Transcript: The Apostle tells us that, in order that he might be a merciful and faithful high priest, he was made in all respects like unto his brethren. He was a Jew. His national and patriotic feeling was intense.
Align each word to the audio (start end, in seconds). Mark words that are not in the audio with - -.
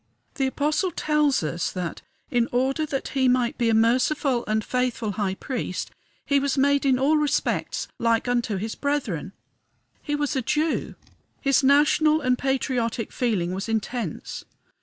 The 0.33 0.47
Apostle 0.47 0.89
tells 0.89 1.43
us 1.43 1.71
that, 1.73 2.01
in 2.31 2.47
order 2.51 2.87
that 2.87 3.09
he 3.09 3.27
might 3.27 3.59
be 3.59 3.69
a 3.69 3.75
merciful 3.75 4.43
and 4.47 4.63
faithful 4.63 5.11
high 5.11 5.35
priest, 5.35 5.91
he 6.25 6.39
was 6.39 6.57
made 6.57 6.87
in 6.87 6.97
all 6.97 7.17
respects 7.17 7.87
like 7.99 8.27
unto 8.27 8.57
his 8.57 8.73
brethren. 8.73 9.31
He 10.01 10.15
was 10.15 10.35
a 10.35 10.41
Jew. 10.41 10.95
His 11.39 11.61
national 11.61 12.19
and 12.19 12.35
patriotic 12.35 13.11
feeling 13.11 13.53
was 13.53 13.69
intense. 13.69 14.43